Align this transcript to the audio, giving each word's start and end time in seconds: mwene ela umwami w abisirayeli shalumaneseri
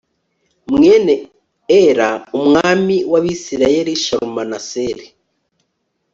mwene 0.73 1.15
ela 1.81 2.09
umwami 2.37 2.95
w 3.11 3.13
abisirayeli 3.19 3.93
shalumaneseri 4.03 5.05